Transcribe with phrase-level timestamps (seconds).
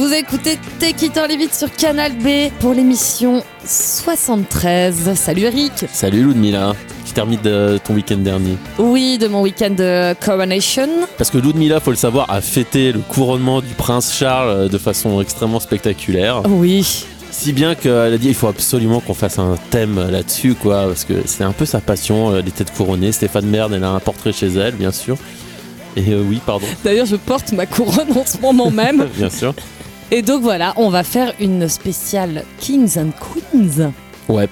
[0.00, 5.12] Vous écoutez Take It or Leave It sur Canal B pour l'émission 73.
[5.14, 6.72] Salut Eric Salut Ludmilla,
[7.04, 8.56] tu termines de ton week-end dernier.
[8.78, 10.88] Oui, de mon week-end de Coronation.
[11.18, 15.20] Parce que Ludmilla, faut le savoir, a fêté le couronnement du prince Charles de façon
[15.20, 16.44] extrêmement spectaculaire.
[16.48, 20.86] Oui, Si bien qu'elle a dit il faut absolument qu'on fasse un thème là-dessus, quoi,
[20.86, 23.12] parce que c'est un peu sa passion, euh, les têtes couronnées.
[23.12, 25.18] Stéphane Merde, elle a un portrait chez elle, bien sûr.
[25.94, 29.06] Et euh, oui, pardon, d'ailleurs je porte ma couronne en ce moment même.
[29.18, 29.52] bien sûr.
[30.10, 33.92] Et donc voilà, on va faire une spéciale Kings and Queens.
[34.28, 34.48] Ouais.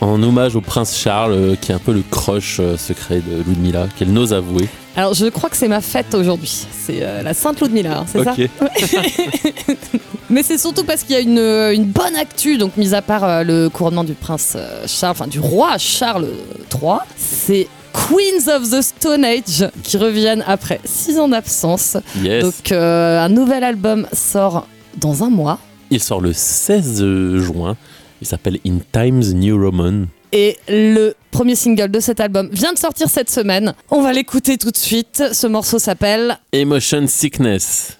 [0.00, 3.42] En hommage au prince Charles, euh, qui est un peu le crush euh, secret de
[3.42, 4.68] Ludmilla, qu'elle n'ose avouer.
[4.94, 6.66] Alors je crois que c'est ma fête aujourd'hui.
[6.84, 8.48] C'est euh, la Sainte Ludmilla, hein, c'est ça Ok.
[10.30, 13.24] Mais c'est surtout parce qu'il y a une, une bonne actu, donc mis à part
[13.24, 16.28] euh, le couronnement du prince euh, Charles, enfin du roi Charles
[16.72, 21.96] III, c'est Queens of the Stone Age qui reviennent après six ans d'absence.
[22.22, 22.42] Yes.
[22.44, 25.58] Donc euh, un nouvel album sort dans un mois.
[25.90, 27.76] Il sort le 16 juin.
[28.20, 30.06] Il s'appelle In Times New Roman.
[30.32, 33.74] Et le premier single de cet album vient de sortir cette semaine.
[33.90, 35.22] On va l'écouter tout de suite.
[35.32, 37.96] Ce morceau s'appelle Emotion Sickness.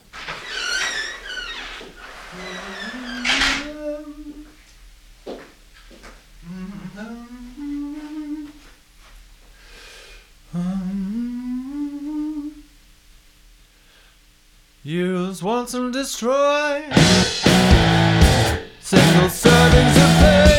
[14.87, 16.81] Use once and destroy.
[18.79, 20.56] Single servings of pain.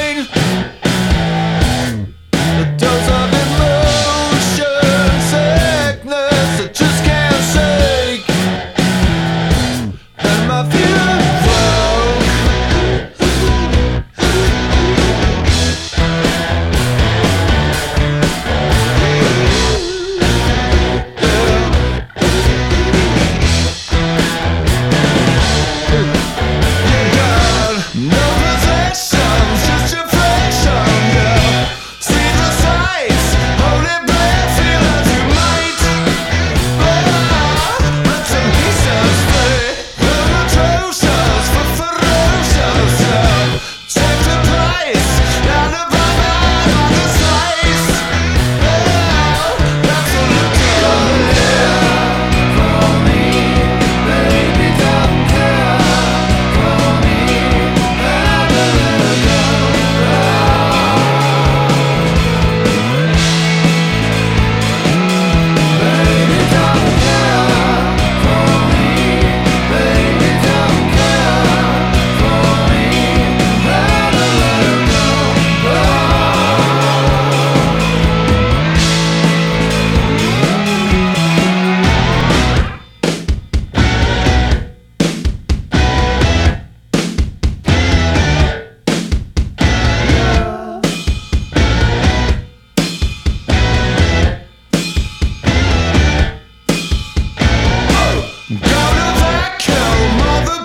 [98.50, 100.57] Got a vacuum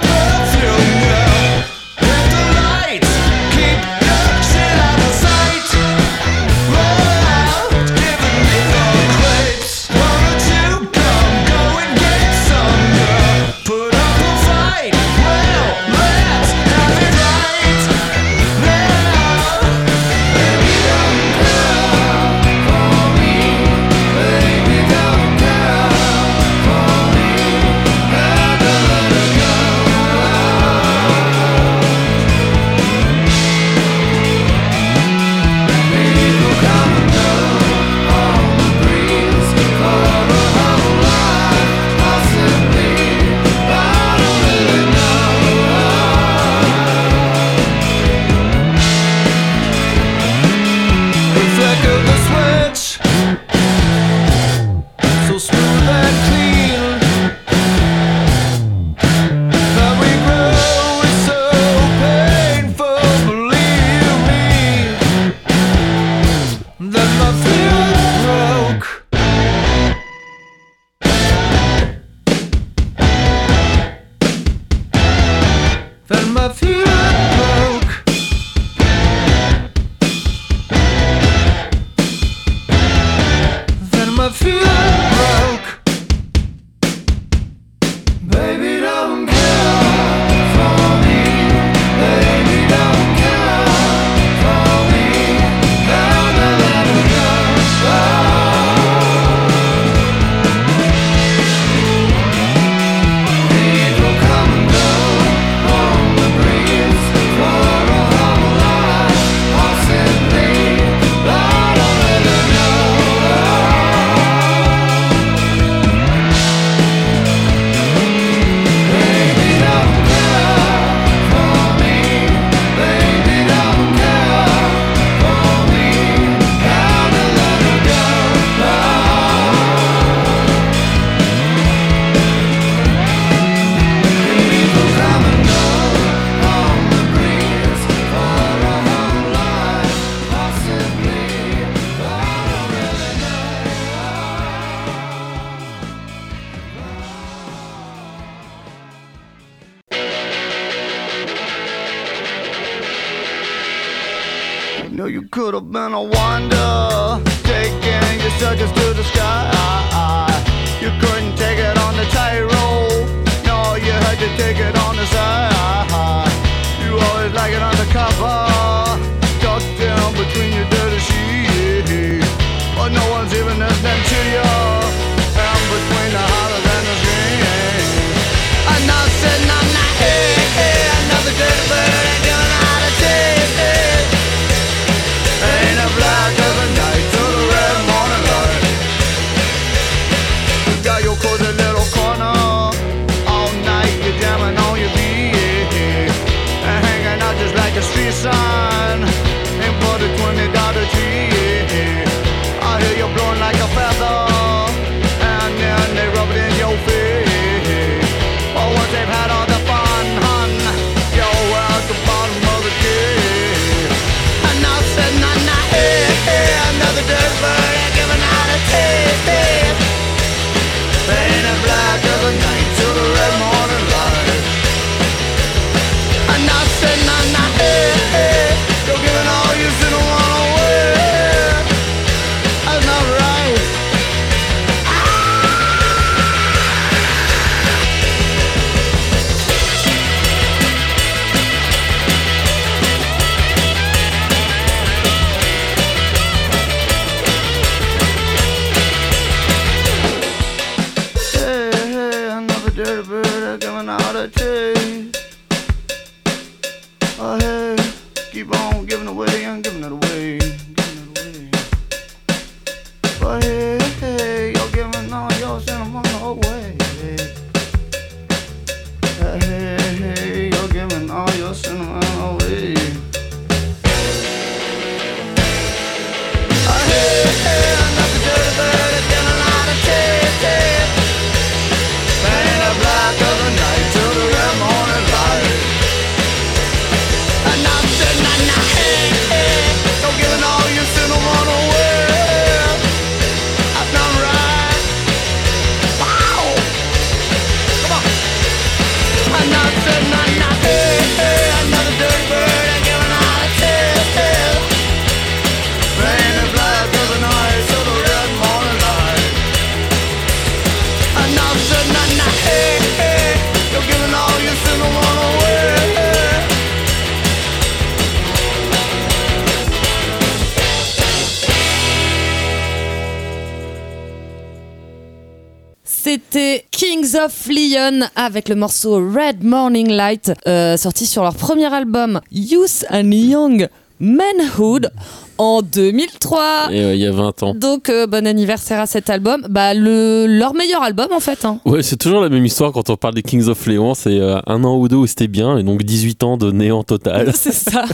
[326.83, 332.21] Kings of Leon avec le morceau Red Morning Light, euh, sorti sur leur premier album
[332.33, 333.69] Youth and Young
[334.02, 334.90] Manhood
[335.38, 336.68] en 2003.
[336.73, 337.54] Et euh, il y a 20 ans.
[337.54, 341.44] Donc euh, bon anniversaire à cet album, bah le leur meilleur album en fait.
[341.44, 341.59] hein.
[341.64, 343.94] Ouais, c'est toujours la même histoire quand on parle des Kings of Leon.
[343.94, 346.82] C'est euh, un an ou deux où c'était bien, et donc 18 ans de néant
[346.82, 347.32] total.
[347.35, 347.85] C'est ça.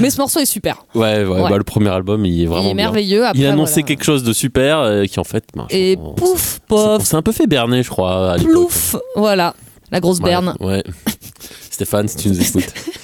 [0.00, 0.84] Mais ce morceau est super.
[0.94, 1.48] Ouais, ouais, Ouais.
[1.50, 2.84] Bah, le premier album, il est vraiment Il est bien.
[2.86, 3.24] merveilleux.
[3.26, 3.86] Après, il annonçait voilà.
[3.88, 5.44] quelque chose de super, euh, qui en fait.
[5.70, 8.32] je- Et on- pouf, pof, s'est un peu fait berner, je crois.
[8.32, 9.54] à plouf, voilà,
[9.92, 10.54] la grosse Ouais, berne.
[10.60, 10.82] Ouais.
[11.70, 12.64] Stéphane, si tu nous écoutes.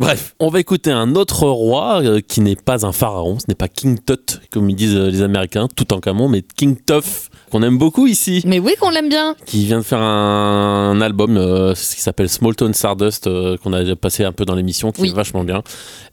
[0.00, 3.56] Bref, on va écouter un autre roi euh, qui n'est pas un pharaon, ce n'est
[3.56, 7.30] pas King Tut, comme ils disent euh, les Américains, tout en camon, mais King Tuff,
[7.50, 9.34] qu'on aime beaucoup ici, Mais oui qu'on l'aime bien.
[9.44, 13.56] qui vient de faire un, un album euh, ce qui s'appelle Small Town Stardust, euh,
[13.56, 15.08] qu'on a déjà passé un peu dans l'émission, qui Oui.
[15.10, 15.64] est vachement bien.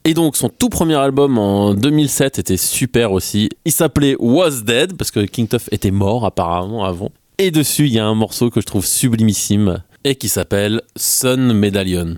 [0.03, 3.49] Et donc, son tout premier album en 2007 était super aussi.
[3.65, 7.11] Il s'appelait Was Dead, parce que King Tuff était mort apparemment avant.
[7.37, 11.53] Et dessus, il y a un morceau que je trouve sublimissime et qui s'appelle Sun
[11.53, 12.15] Medallion.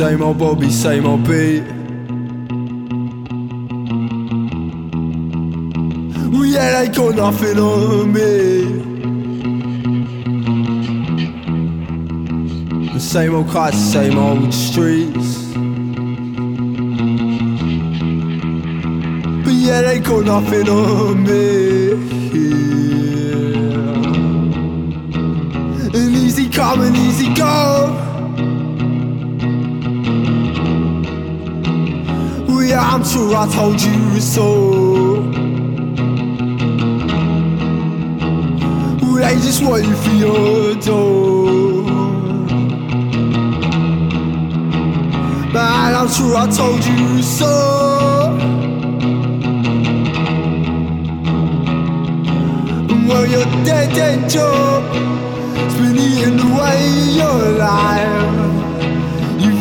[0.00, 1.64] Old Bobby, same old beat.
[6.30, 8.62] We yeah, they got nothing on me.
[12.92, 15.48] The same old cars, same old streets.
[19.42, 21.90] But yeah, they got nothing on me.
[25.92, 28.07] And easy come and easy go.
[32.78, 34.46] Yeah, I'm sure I told you so.
[39.28, 41.82] They just you for your door.
[45.54, 47.52] Man, I'm sure I told you so.
[53.08, 54.82] Well, your dead, dead job
[55.56, 56.80] has been eating away
[57.20, 58.27] your life.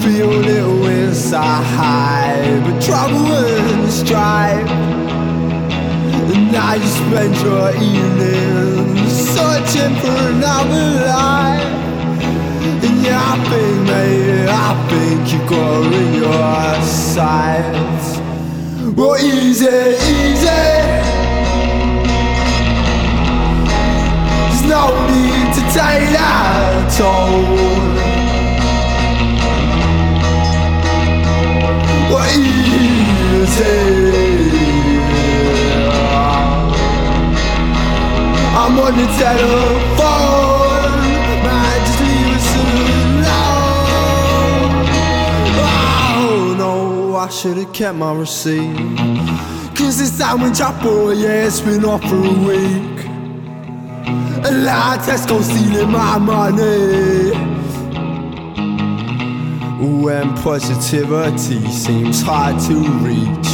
[0.08, 4.70] Feel a little inside, but trouble and strife.
[6.32, 11.62] And now you spend your evenings searching for another life.
[12.86, 18.08] And yeah, I think, mate, I think you got her in your sights.
[18.96, 20.64] Well, easy, easy.
[24.48, 27.97] There's no need to take that toll.
[47.78, 48.76] Kept my receipt.
[49.76, 53.06] Cause this sandwich I bought, yeah, it's been off for a week.
[54.46, 57.27] A lot of Tesco stealing my money
[59.80, 63.48] when positivity seems hard to reach.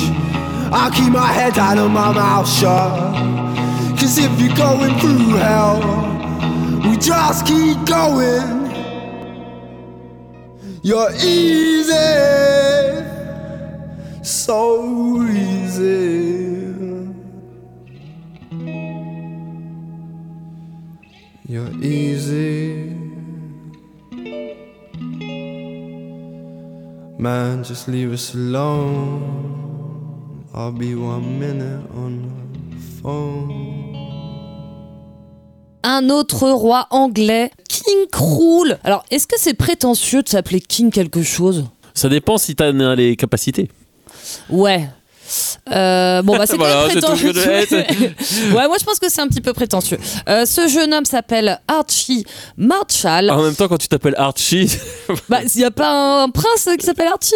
[0.71, 3.13] I'll keep my head down and my mouth shut.
[3.99, 5.79] Cause if you're going through hell,
[6.89, 8.63] we just keep going.
[10.81, 11.93] You're easy,
[14.21, 16.43] so easy.
[21.47, 22.82] You're easy.
[27.23, 29.21] Man, just leave us alone.
[30.53, 32.29] I'll be one minute on
[32.69, 33.95] the phone.
[35.83, 38.77] Un autre roi anglais, King Krul.
[38.83, 41.63] Alors, est-ce que c'est prétentieux de s'appeler King quelque chose?
[41.93, 43.71] Ça dépend si t'as les capacités.
[44.49, 44.89] Ouais.
[45.71, 47.31] Euh, bon bah c'est Voilà, prétentieux.
[47.33, 49.97] ouais moi je pense que c'est un petit peu prétentieux.
[50.29, 52.25] Euh, ce jeune homme s'appelle Archie
[52.57, 53.29] Marshall.
[53.29, 54.69] En même temps, quand tu t'appelles Archie,
[55.29, 57.35] Bah il y a pas un prince qui s'appelle Archie?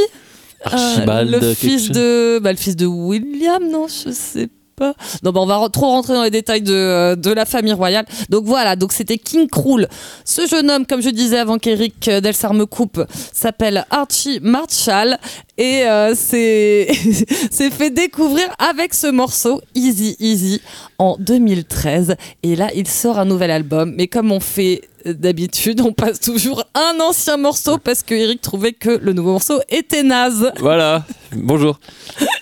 [0.73, 5.39] Euh, le fils de bah, le fils de William non je sais pas non bah
[5.41, 8.05] on va trop rentrer dans les détails de, euh, de la famille royale.
[8.29, 9.87] Donc voilà donc c'était King Krul
[10.23, 13.03] ce jeune homme comme je disais avant qu'Eric euh, Delsar me coupe
[13.33, 15.17] s'appelle Archie Marshall
[15.57, 16.89] et euh, c'est
[17.51, 20.61] s'est fait découvrir avec ce morceau Easy Easy
[20.99, 23.95] en 2013 et là il sort un nouvel album.
[23.97, 28.41] Mais comme on fait euh, d'habitude on passe toujours un ancien morceau parce que Eric
[28.41, 30.51] trouvait que le nouveau morceau était naze.
[30.59, 31.03] Voilà.
[31.31, 31.79] Bonjour.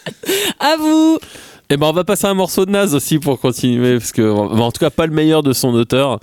[0.60, 1.18] à vous
[1.70, 4.72] Et ben, on va passer un morceau de Naz aussi pour continuer, parce que, en
[4.72, 6.20] tout cas, pas le meilleur de son auteur.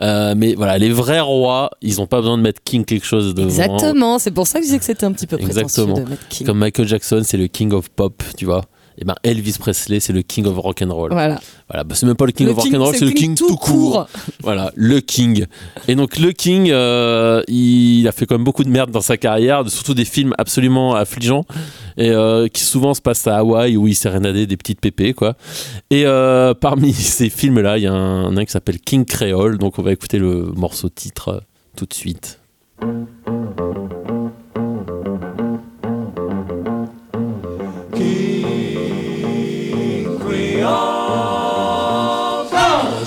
[0.00, 3.34] Euh, mais voilà, les vrais rois, ils ont pas besoin de mettre King quelque chose
[3.34, 3.48] devant.
[3.48, 5.94] Exactement, c'est pour ça que je disais que c'était un petit peu prétentieux Exactement.
[5.94, 6.46] de mettre King.
[6.46, 8.62] Comme Michael Jackson, c'est le King of Pop, tu vois.
[8.98, 11.12] Et ben Elvis Presley, c'est le King of Rock and Roll.
[11.12, 11.40] Voilà.
[11.68, 13.34] Voilà, bah, c'est même pas le King Le of Rock and Roll, c'est le King,
[13.34, 13.92] King tout tout court.
[13.92, 14.08] court.
[14.42, 15.46] Voilà, le King.
[15.88, 19.16] Et donc le King, euh, il a fait quand même beaucoup de merde dans sa
[19.16, 21.44] carrière, surtout des films absolument affligeants
[21.96, 25.34] et euh, qui souvent se passent à Hawaï où il sérénadait des petites pépées quoi.
[25.90, 29.78] Et euh, parmi ces films-là, il y a un, un qui s'appelle King Creole, donc
[29.78, 31.42] on va écouter le morceau titre
[31.76, 32.38] tout de suite.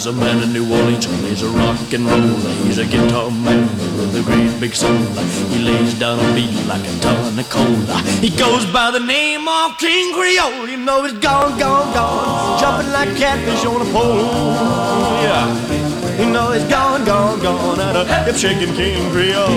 [0.08, 2.40] A man in New Orleans plays a rock and roll.
[2.66, 3.68] He's a guitar man
[3.98, 4.96] with a great big soul.
[5.52, 7.76] He lays down a beat like a ton of coal.
[8.22, 10.70] He goes by the name of King Creole.
[10.70, 14.18] You know he's gone, gone, gone, jumping like catfish on a pole.
[15.24, 15.87] Yeah.
[16.38, 19.50] You know he's gone, gone, gone out of hip shaking King Creole.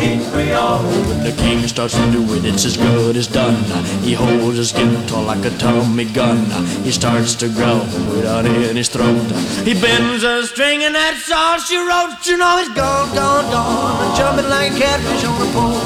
[0.00, 3.62] When the king starts to do it, it's as good as done.
[4.00, 6.46] He holds his guitar like a Tommy gun.
[6.82, 7.84] He starts to growl
[8.16, 9.30] without in his throat.
[9.68, 12.16] He bends a string and that's all she wrote.
[12.24, 15.76] You know he's gone, gone, gone, jumping like a catfish on a pole.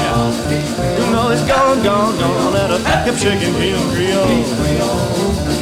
[0.00, 0.98] Yeah.
[0.98, 5.01] You know he's gone, gone, gone at a hip shaking King Creole.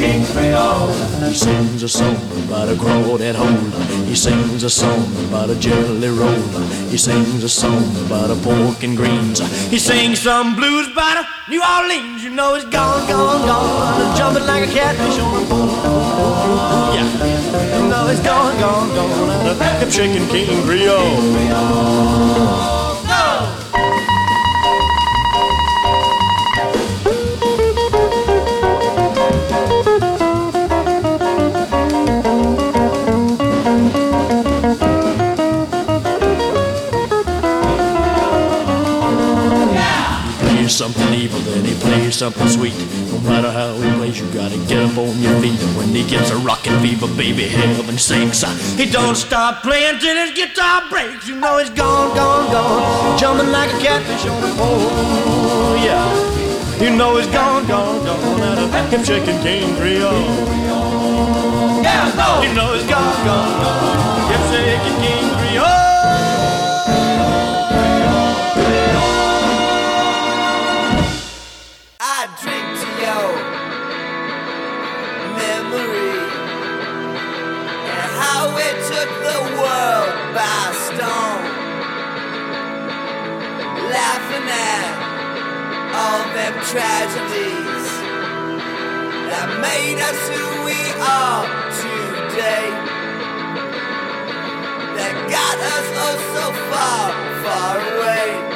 [0.01, 0.89] Creole.
[1.29, 2.15] He sings a song
[2.47, 3.69] about a crawdad hole.
[4.05, 6.41] He sings a song about a jelly roll.
[6.89, 9.37] He sings a song about a pork and greens.
[9.69, 12.23] He sings some blues about a New Orleans.
[12.23, 15.67] You know he's gone, gone, gone, jumping like a catfish on a pole.
[16.95, 22.80] Yeah, you know he's gone, gone, gone a hip shaking King Creole.
[42.21, 42.77] Something sweet.
[43.09, 45.59] No matter how he plays, you gotta get up on your feet.
[45.59, 48.43] And when he gets a rockin' fever, baby, heaven sinks.
[48.77, 51.27] He don't stop playing till his guitar breaks.
[51.27, 55.75] You know he's gone, gone, gone, jumping like a catfish on a pole.
[55.81, 56.05] Yeah,
[56.79, 59.75] you know he's gone, gone, gone out of him shaking King.
[61.81, 65.30] Yeah, no, you know he's gone, gone, gone, him shaking King
[84.51, 84.93] At
[86.01, 87.87] all them tragedies
[89.31, 91.43] that made us who we are
[91.81, 92.67] today.
[94.97, 97.05] That got us oh so far,
[97.43, 98.51] far away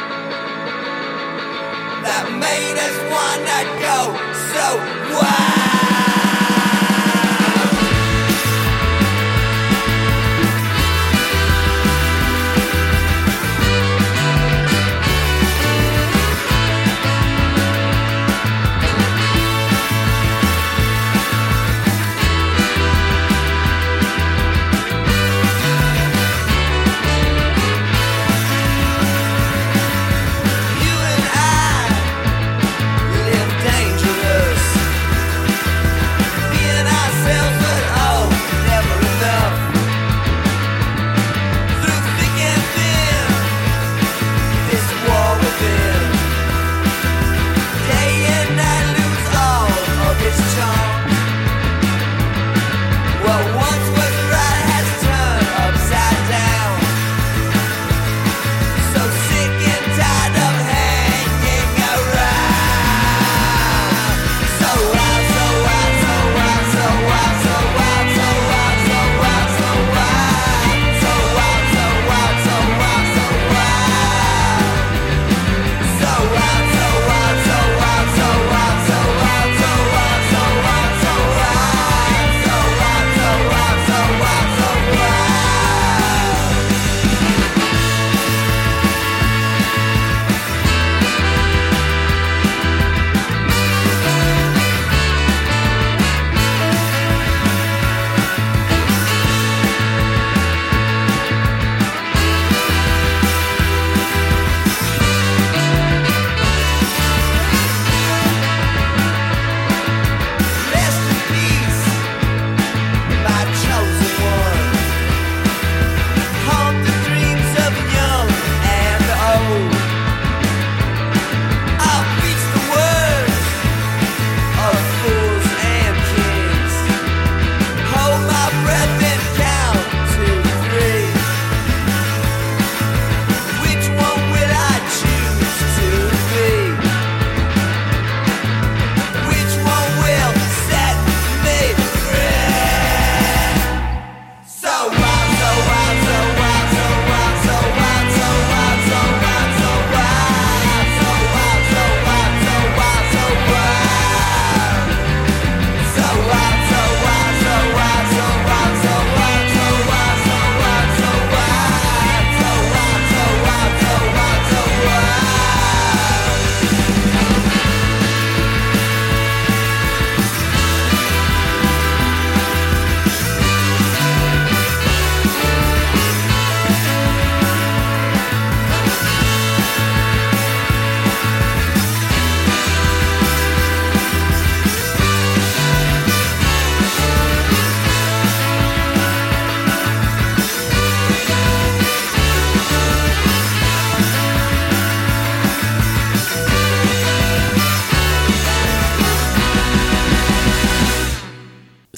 [2.06, 4.00] that made us wanna go
[4.54, 4.66] so
[5.20, 5.55] wild.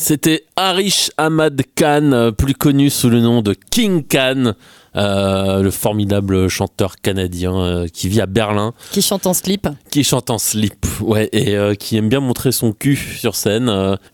[0.08, 4.54] C'était Harish Ahmad Khan, euh, plus connu sous le nom de King Khan,
[4.96, 9.68] euh, le formidable chanteur canadien euh, qui vit à Berlin, Qui chante en slip.
[9.92, 13.70] qui chante en slip, ouais, et euh, qui aime bien montrer son cul sur scène.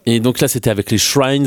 [0.08, 1.46] et donc là, c'était avec les Shrines,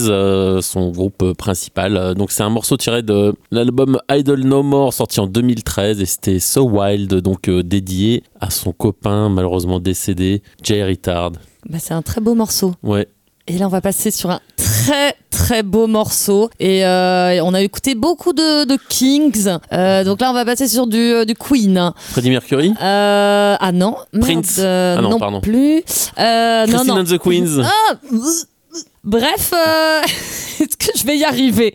[0.62, 2.14] son groupe principal.
[2.14, 6.38] Donc c'est un morceau tiré de l'album Idol No More, sorti en 2013, et c'était
[6.38, 11.32] So Wild, donc dédié à son copain malheureusement décédé, Jay Retard.
[11.68, 12.74] Bah, c'est un très beau morceau.
[12.85, 13.09] Ouais.
[13.48, 16.50] Et là, on va passer sur un très très beau morceau.
[16.59, 19.48] Et euh, on a écouté beaucoup de, de Kings.
[19.72, 21.92] Euh, donc là, on va passer sur du, euh, du Queen.
[21.96, 24.56] Freddie Mercury Euh, ah non, merde, Prince.
[24.59, 25.40] euh, Ah non, pardon.
[25.40, 25.82] plus.
[26.18, 26.98] Euh, non, non.
[26.98, 27.94] and the Queens Ah,
[29.06, 30.02] Bref, euh,
[30.60, 31.74] est-ce que je vais y arriver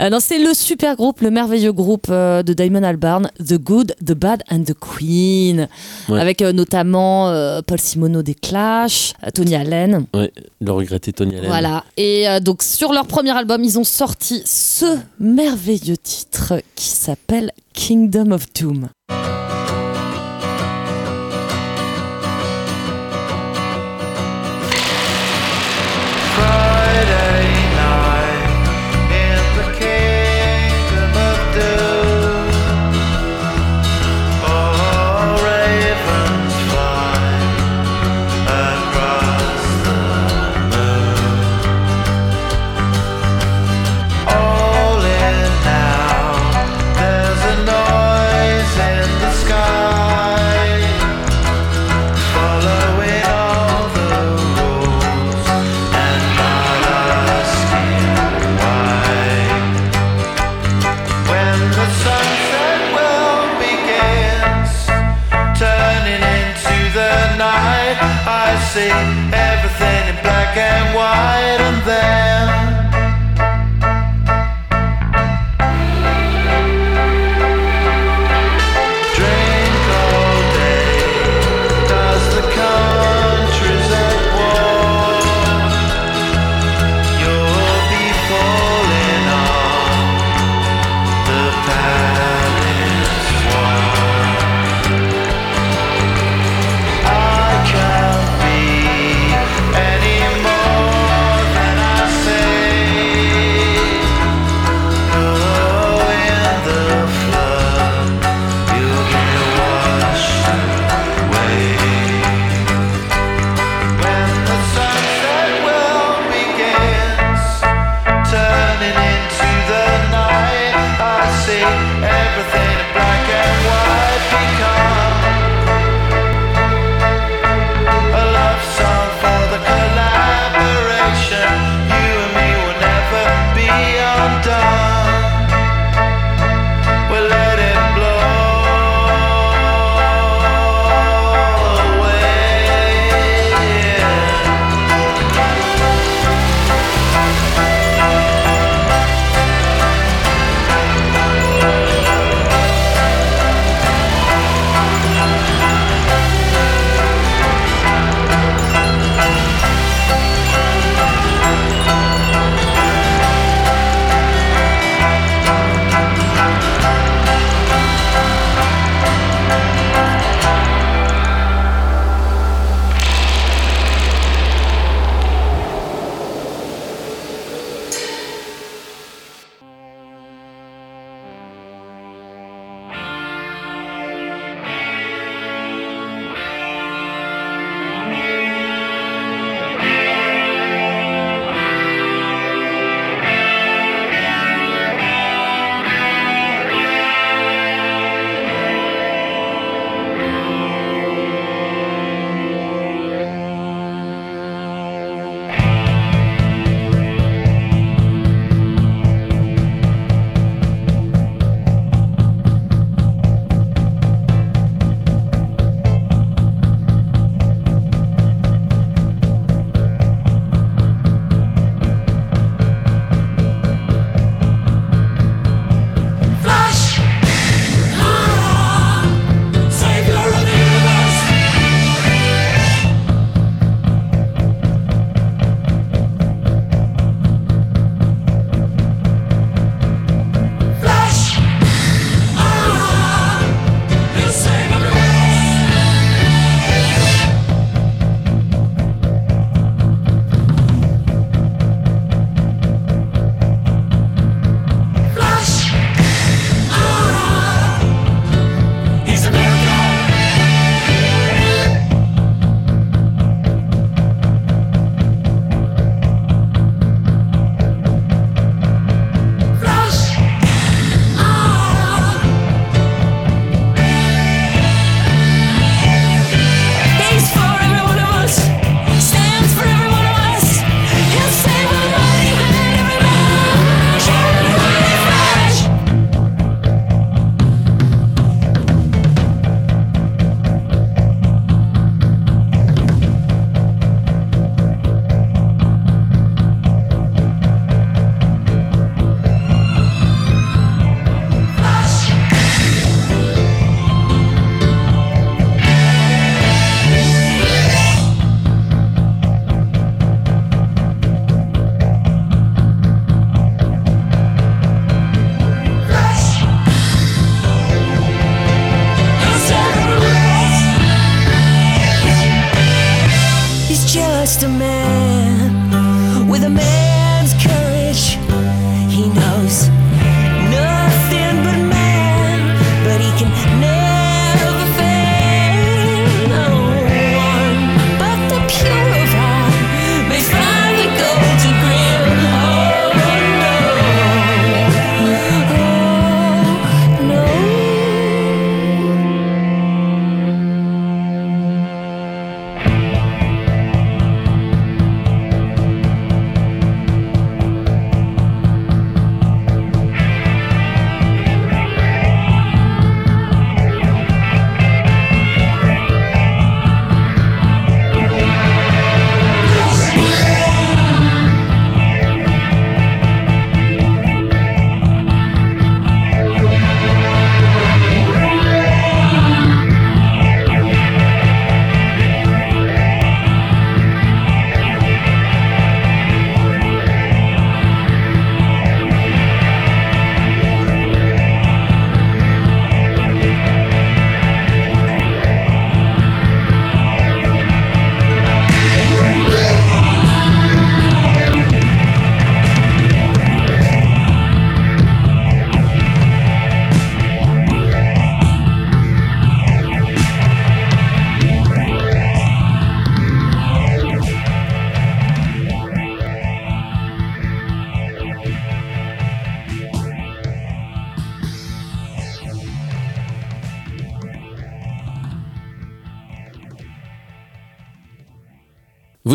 [0.00, 3.96] Euh, Non, c'est le super groupe, le merveilleux groupe euh, de Damon Albarn, The Good,
[4.04, 5.68] The Bad and The Queen,
[6.08, 6.20] Ouais.
[6.20, 7.32] avec notamment
[7.66, 10.06] Paul Simono des Clash, Tony Allen.
[10.14, 11.48] Ouais, le regretté Tony Allen.
[11.48, 11.84] Voilà.
[11.96, 14.86] Et donc sur leur premier album, ils ont sorti ce
[15.18, 18.88] merveilleux titre qui s'appelle Kingdom of Doom.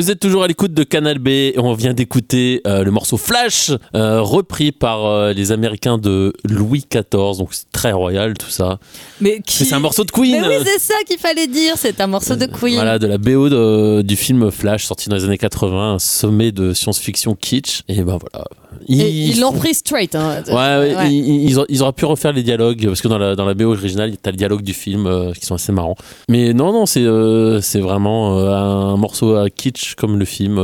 [0.08, 3.18] Vous êtes toujours à l'écoute de Canal B et on vient d'écouter euh, le morceau
[3.18, 8.50] Flash, euh, repris par euh, les Américains de Louis XIV, donc c'est très royal tout
[8.50, 8.80] ça.
[9.20, 9.66] Mais qui...
[9.66, 10.40] C'est un morceau de Queen.
[10.40, 11.74] Mais oui, c'est ça qu'il fallait dire.
[11.76, 12.76] C'est un morceau de Queen.
[12.76, 16.54] Voilà, de la BO de- du film Flash sorti dans les années 80, un sommet
[16.54, 17.82] de science-fiction kitsch.
[17.90, 18.46] Et ben voilà.
[18.88, 20.16] Ils l'ont pris straight.
[20.16, 20.42] hein.
[20.48, 21.12] Ouais, ouais, Ouais.
[21.12, 23.54] Ils, ils auraient- ils auraient pu refaire les dialogues parce que dans la, dans la
[23.54, 25.96] BO originale, t'as le dialogue du film euh, qui sont assez marrants.
[26.30, 30.58] Mais non, non, c'est euh, vraiment euh, un morceau à kitsch comme le film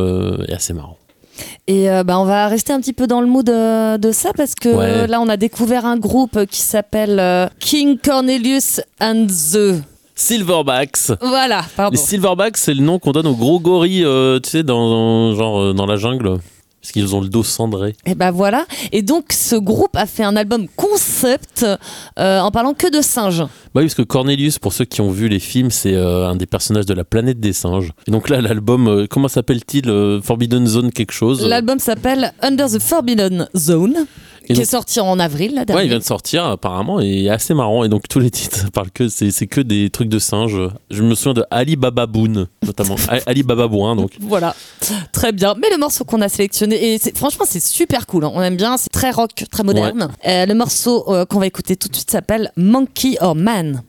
[0.47, 0.97] est assez marrant.
[1.67, 4.53] Et euh, bah, on va rester un petit peu dans le mood de ça parce
[4.55, 5.07] que Ouais.
[5.07, 9.81] là, on a découvert un groupe qui s'appelle euh, King Cornelius and the.
[10.15, 11.11] Silverbacks.
[11.21, 11.91] Voilà, pardon.
[11.97, 15.35] Les Silverbacks, c'est le nom qu'on donne aux gros gorilles, euh, tu sais, dans, dans-
[15.35, 16.37] genre dans la jungle.
[16.83, 17.95] Parce qu'ils ont le dos cendré.
[18.05, 18.65] Et ben voilà.
[18.91, 21.65] Et donc, ce groupe a fait un album concept
[22.19, 23.39] euh, en parlant que de singes.
[23.39, 26.35] Bah oui, parce que Cornelius, pour ceux qui ont vu les films, c'est euh, un
[26.35, 27.93] des personnages de la planète des singes.
[28.05, 32.79] Et donc là, l'album, euh, comment s'appelle-t-il Forbidden Zone quelque chose L'album s'appelle Under the
[32.79, 34.05] Forbidden Zone,
[34.47, 37.29] qui donc- est sorti en avril, là, Ouais, il vient de sortir apparemment et est
[37.29, 37.83] assez marrant.
[37.83, 40.59] Et donc tous les titres parlent que c'est que des trucs de singes.
[40.91, 42.95] Je me souviens de Ali Baba Boon notamment.
[43.25, 44.11] Ali Baba Boin donc.
[44.19, 44.55] Voilà,
[45.11, 45.55] très bien.
[45.61, 48.25] Mais le morceau qu'on a sélectionné, et franchement, c'est super cool.
[48.25, 48.31] hein.
[48.33, 50.09] On aime bien, c'est très rock, très moderne.
[50.27, 53.81] Euh, le morceau euh, qu'on va écouter tout de suite s'appelle Monkey or Man.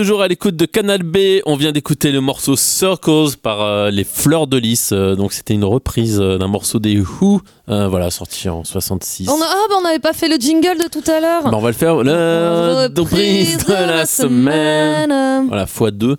[0.00, 1.42] Toujours à l'écoute de Canal B.
[1.44, 4.92] On vient d'écouter le morceau Circles par euh, les Fleurs de Lys.
[4.92, 9.28] Euh, donc c'était une reprise euh, d'un morceau des Who, voilà, sorti en 66.
[9.28, 11.42] On a- ah, bah, on n'avait pas fait le jingle de tout à l'heure.
[11.44, 12.02] Bah, on va le faire.
[12.02, 15.10] La reprise de la semaine.
[15.10, 15.48] semaine.
[15.48, 16.16] Voilà, fois deux.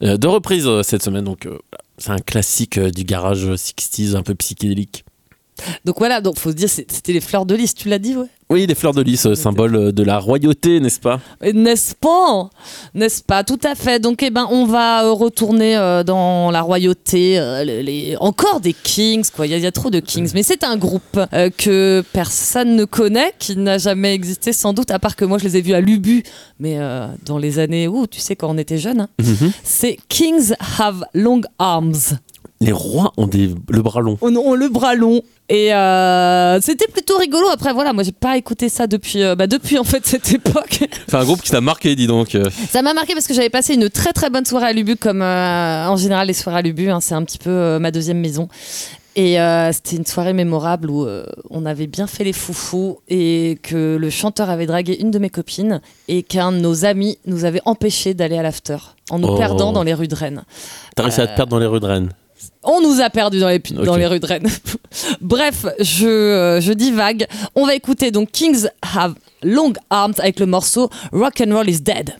[0.00, 1.24] Deux reprises cette semaine.
[1.24, 1.48] Donc
[1.98, 5.04] c'est un classique du garage 60s, un peu psychédélique.
[5.84, 8.26] Donc voilà, donc faut se dire, c'était les fleurs de lys, tu l'as dit, ouais.
[8.50, 11.18] Oui, les Fleurs de Lys, euh, symbole euh, de la royauté, n'est-ce pas?
[11.42, 12.50] N'est-ce pas?
[12.92, 13.42] N'est-ce pas?
[13.42, 13.98] Tout à fait.
[13.98, 17.38] Donc, eh ben, on va euh, retourner euh, dans la royauté.
[17.38, 19.46] euh, les, les- Encore des Kings, quoi.
[19.46, 20.30] Il y, a- il y a trop de Kings.
[20.34, 21.18] Mais c'est un groupe
[21.56, 25.44] que personne ne connaît, qui n'a jamais existé, sans doute, à part que moi, je
[25.44, 26.22] les ai vus à Lubu,
[26.60, 26.76] mais
[27.24, 29.00] dans les années où, tu sais, quand on était jeune.
[29.00, 29.08] hein.
[29.22, 29.52] Mhm.
[29.64, 32.18] C'est Kings Have Long Arms.
[32.60, 33.54] Les rois ont des...
[33.68, 34.16] le bras long.
[34.22, 35.20] On, on le bras long.
[35.50, 37.46] Et euh, c'était plutôt rigolo.
[37.52, 40.84] Après, voilà, moi, j'ai pas écouté ça depuis, euh, bah, depuis en fait cette époque.
[41.08, 42.34] C'est un groupe qui t'a marqué, dis donc.
[42.34, 42.44] euh.
[42.70, 45.20] Ça m'a marqué parce que j'avais passé une très très bonne soirée à Lubu, comme
[45.20, 48.20] euh, en général les soirées à Lubu, hein, c'est un petit peu euh, ma deuxième
[48.20, 48.48] maison.
[49.16, 53.58] Et euh, c'était une soirée mémorable où euh, on avait bien fait les foufous et
[53.62, 57.44] que le chanteur avait dragué une de mes copines et qu'un de nos amis nous
[57.44, 58.76] avait empêché d'aller à l'after
[59.10, 59.36] en nous Oh.
[59.36, 60.42] perdant dans les rues de Rennes.
[60.96, 62.08] T'as réussi à te perdre dans les rues de Rennes.
[62.62, 64.48] On nous a perdus dans les, dans les rues de Rennes.
[65.20, 67.26] Bref, je, euh, je divague.
[67.54, 71.80] On va écouter donc Kings Have Long Arms avec le morceau Rock and Roll is
[71.80, 72.16] Dead.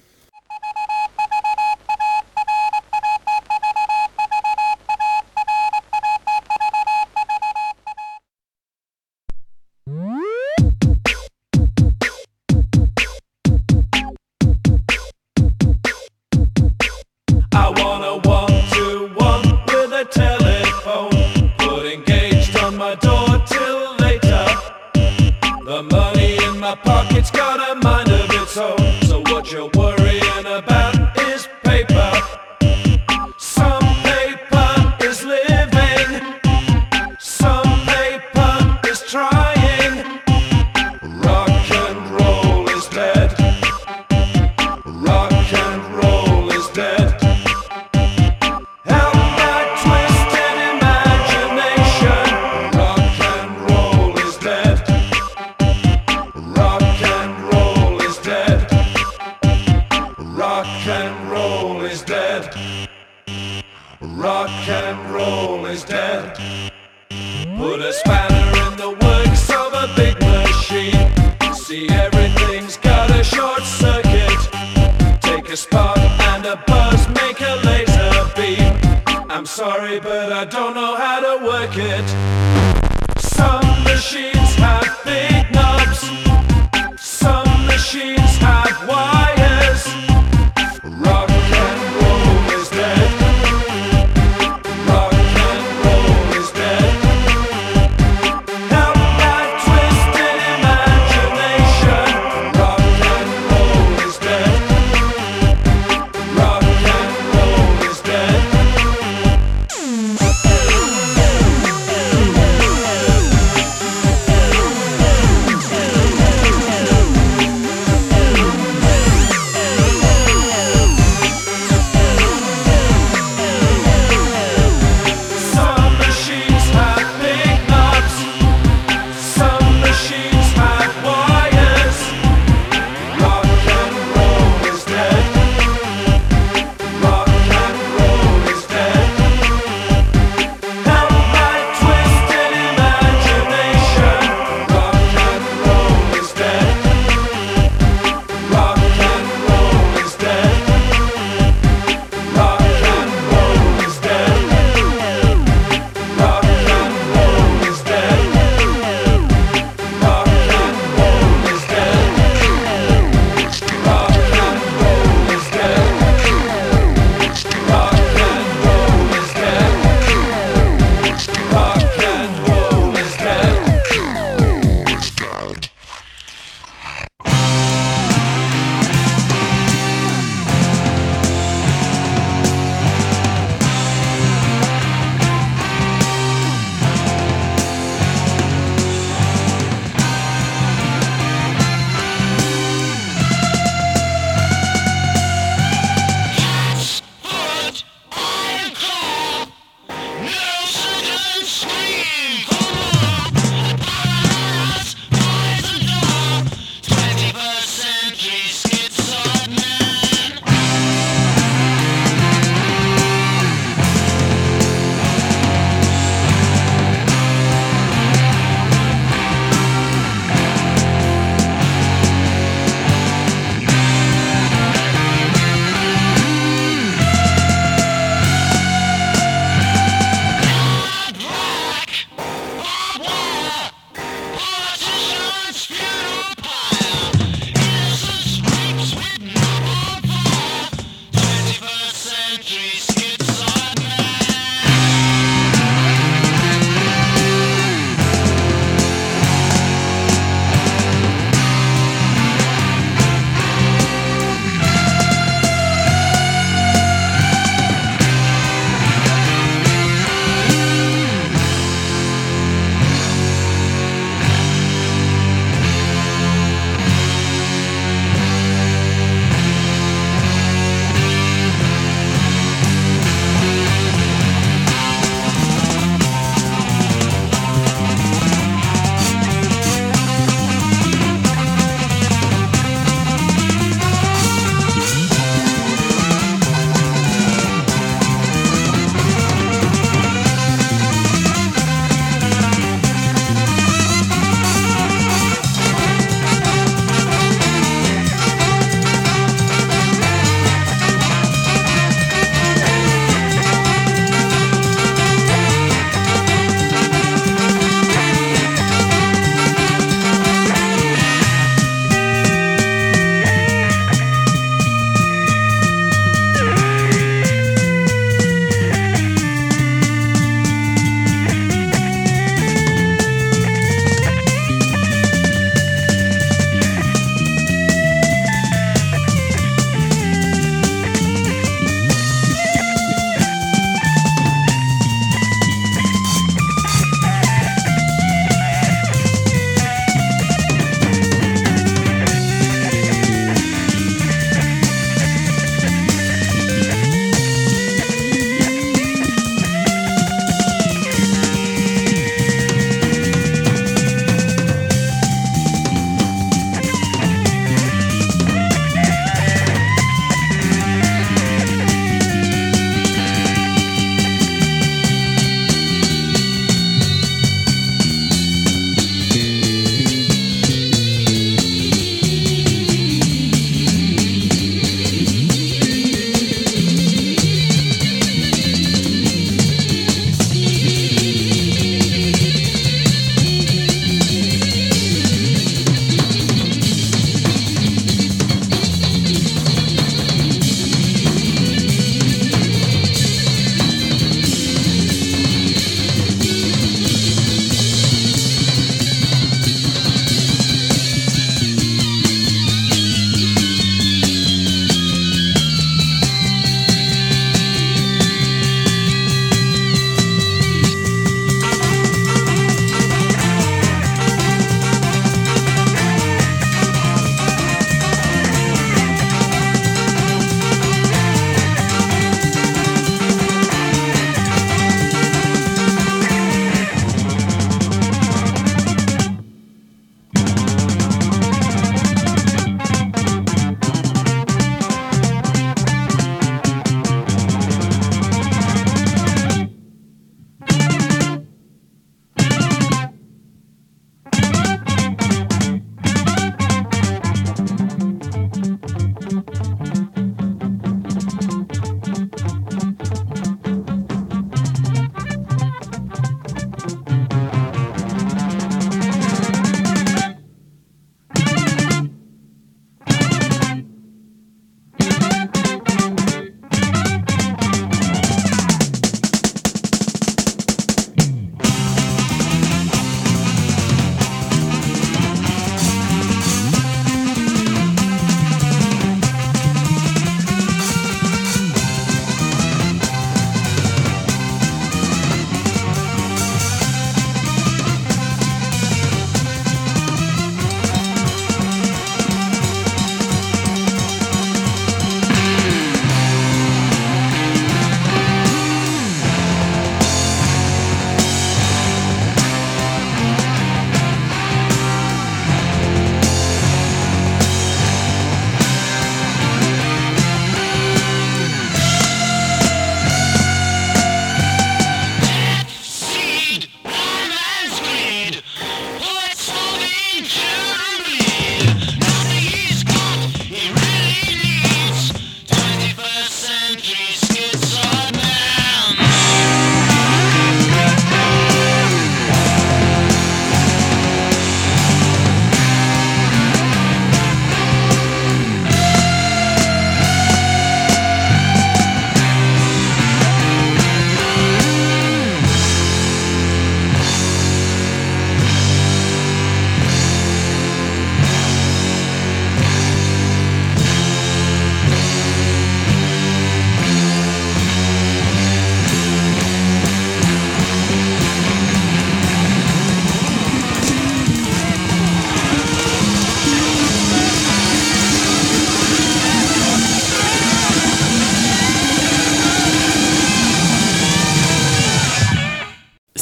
[81.44, 82.43] Work it.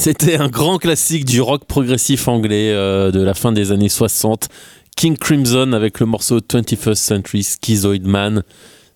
[0.03, 4.49] C'était un grand classique du rock progressif anglais euh, de la fin des années 60.
[4.97, 8.43] King Crimson avec le morceau 21st Century Schizoid Man,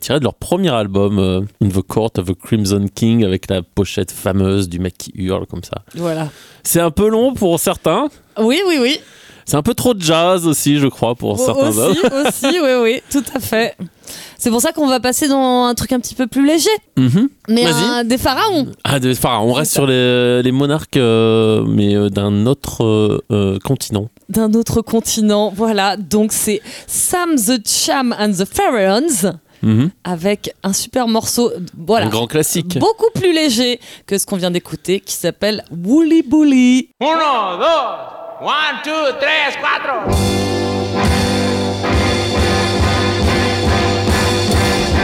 [0.02, 3.62] tiré de leur premier album euh, In the Court of the Crimson King avec la
[3.62, 5.82] pochette fameuse du mec qui hurle comme ça.
[5.96, 6.30] Voilà.
[6.64, 8.10] C'est un peu long pour certains.
[8.38, 9.00] Oui, oui, oui.
[9.48, 11.92] C'est un peu trop de jazz aussi, je crois, pour certains hommes.
[11.92, 13.76] aussi, aussi, oui, oui, tout à fait.
[14.38, 16.70] C'est pour ça qu'on va passer dans un truc un petit peu plus léger.
[16.98, 17.30] Mhm.
[17.48, 17.84] Mais Vas-y.
[17.84, 18.68] un- des pharaons.
[18.84, 22.84] Ah, de, enfin, on reste sur les, les monarques, euh, mais euh, d'un autre
[23.32, 24.10] euh, continent.
[24.30, 25.52] d'un autre continent.
[25.56, 29.32] Voilà, donc c'est Sam the Cham and the Pharaohs
[29.64, 29.90] Mhm.
[30.04, 32.78] avec un super morceau, voilà, Un grand classique.
[32.78, 36.90] beaucoup plus léger que ce qu'on vient d'écouter, qui s'appelle Woolly Bully.
[37.02, 40.06] Uno, dos, one, two, tres, cuatro.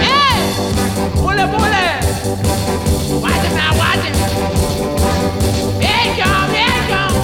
[0.01, 0.36] ¡Eh!
[1.15, 1.99] ¡Bule, bule!
[3.21, 4.05] Watch it now, watch
[6.89, 7.15] come.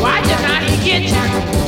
[0.00, 0.60] Watch it now,
[1.10, 1.61] you.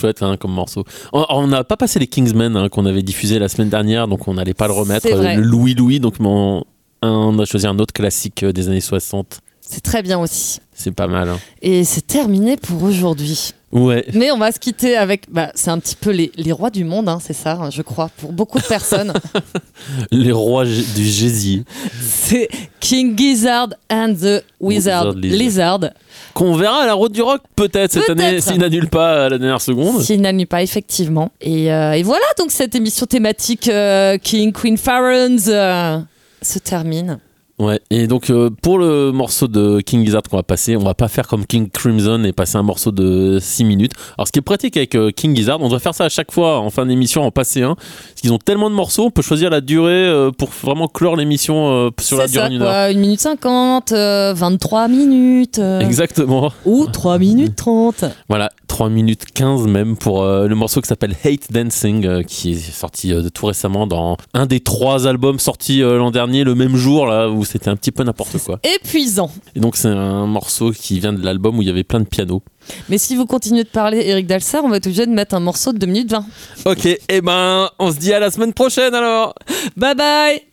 [0.00, 0.84] Chouette hein, comme morceau.
[1.12, 4.34] On- n'a pas passé les Kingsmen hein, qu'on avait diffusé la semaine dernière, donc on
[4.34, 5.06] n'allait pas le remettre.
[5.36, 6.64] Le Louis Louis, donc on,
[7.02, 9.40] on a choisi un autre classique euh, des années 60.
[9.60, 10.58] C'est très bien aussi.
[10.74, 11.28] C'est pas mal.
[11.28, 11.38] hein.
[11.62, 13.50] Et c'est terminé pour aujourd'hui.
[13.72, 14.04] Ouais.
[14.14, 16.82] Mais on va se quitter avec, bah, c'est un petit peu les, les rois du
[16.82, 19.12] monde, hein, c'est ça, hein, je crois, pour beaucoup de personnes.
[20.10, 21.62] Les rois du Gésier.
[22.00, 22.48] c'est
[22.80, 25.78] King Gizzard and the Wizard Wizard Lizard.
[25.78, 25.80] Lizard.
[26.34, 29.38] Qu'on verra à la route du rock peut-être cette année, s'il n'annule pas à la
[29.38, 30.02] dernière seconde.
[30.02, 31.30] S'il n'annule pas, effectivement.
[31.40, 35.98] Et, euh, et voilà, donc cette émission thématique euh, King, Queen, Pharaons euh,
[36.42, 37.18] se termine.
[37.60, 40.94] Ouais, et donc euh, pour le morceau de King Gizzard qu'on va passer, on va
[40.94, 43.92] pas faire comme King Crimson et passer un morceau de 6 minutes.
[44.16, 46.32] Alors ce qui est pratique avec euh, King Gizzard, on devrait faire ça à chaque
[46.32, 47.74] fois en fin d'émission, en passer un.
[47.74, 51.16] Parce qu'ils ont tellement de morceaux, on peut choisir la durée euh, pour vraiment clore
[51.16, 52.68] l'émission sur la durée d'une heure.
[52.68, 55.60] quoi, 1 minute 50, euh, 23 minutes.
[55.80, 56.52] Exactement.
[56.64, 58.06] Ou 3 minutes 30.
[58.30, 63.12] Voilà, 3 minutes 15 même pour le morceau qui s'appelle Hate Dancing, qui est sorti
[63.34, 67.44] tout récemment dans un des trois albums sortis l'an dernier, le même jour, là, où
[67.50, 68.60] c'était un petit peu n'importe quoi.
[68.62, 69.30] Épuisant.
[69.56, 72.04] Et donc c'est un morceau qui vient de l'album où il y avait plein de
[72.04, 72.42] pianos.
[72.88, 75.40] Mais si vous continuez de parler Eric Dalsar, on va être obligé de mettre un
[75.40, 76.24] morceau de 2 minutes 20.
[76.66, 79.34] Ok, et ben on se dit à la semaine prochaine alors
[79.76, 80.49] Bye bye